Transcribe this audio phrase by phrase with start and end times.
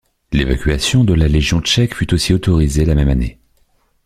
[0.31, 3.37] L'évacuation de la légion tchèque fut aussi autorisée la même année.